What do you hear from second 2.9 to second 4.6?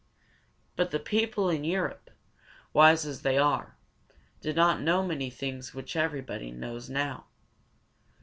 as they were, did